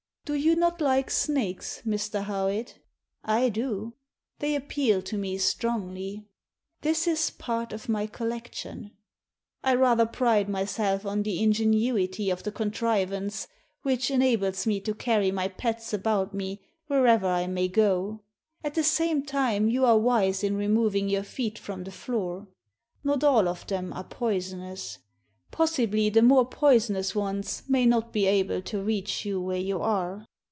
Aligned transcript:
''Do 0.23 0.39
you 0.39 0.55
not 0.55 0.79
like 0.79 1.11
snakes, 1.11 1.81
Mr. 1.85 2.23
Howitt? 2.23 2.79
I 3.21 3.49
do! 3.49 3.95
They 4.39 4.55
appeal 4.55 5.01
to 5.01 5.17
me 5.17 5.37
strongly. 5.37 6.25
This 6.81 7.05
is 7.05 7.31
part 7.31 7.73
of 7.73 7.89
my 7.89 8.07
collection. 8.07 8.91
I 9.61 9.75
rather 9.75 10.05
pride 10.05 10.47
myself 10.47 11.05
on 11.05 11.23
the 11.23 11.43
ingenuity 11.43 12.29
of 12.29 12.43
the 12.43 12.51
contrivance 12.51 13.47
which 13.81 14.09
enables 14.09 14.65
me 14.65 14.79
to 14.81 14.93
carry 14.93 15.31
my 15.31 15.49
pets 15.49 15.91
about 15.91 16.31
with 16.31 16.35
me 16.37 16.61
wherever 16.87 17.27
I 17.27 17.47
may 17.47 17.67
go. 17.67 18.21
At 18.63 18.75
the 18.75 18.83
same 18.85 19.25
time 19.25 19.67
you 19.67 19.83
are 19.83 19.97
wise 19.97 20.45
in 20.45 20.55
removing 20.55 21.09
your 21.09 21.23
feet 21.23 21.59
from 21.59 21.83
the 21.83 21.91
floor. 21.91 22.47
Not 23.03 23.21
all 23.25 23.49
of 23.49 23.67
them 23.67 23.91
are 23.91 24.05
poisonous. 24.05 24.97
Possibly 25.51 26.09
the 26.09 26.21
more 26.21 26.45
poisonous 26.45 27.13
ones 27.13 27.63
may 27.67 27.85
not 27.85 28.13
be 28.13 28.25
able 28.25 28.61
to 28.61 28.81
reach 28.81 29.25
you 29.25 29.41
where 29.41 29.57
you 29.59 29.81
are. 29.81 30.25